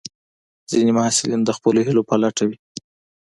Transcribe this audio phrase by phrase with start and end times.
[0.71, 2.57] ځینې محصلین د خپلو هیلو په لټه وي.